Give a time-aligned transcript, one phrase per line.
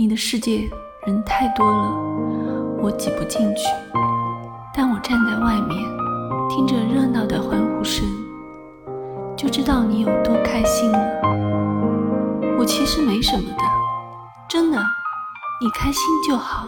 [0.00, 0.66] 你的世界
[1.04, 1.94] 人太多了
[2.82, 3.66] 我挤不进去。
[4.74, 5.76] 但我站在外面
[6.48, 8.02] 听着热闹的欢呼声
[9.36, 10.98] 就知道你有多开心了。
[12.58, 13.62] 我其实没什么的
[14.48, 14.78] 真的
[15.60, 16.66] 你开心就好。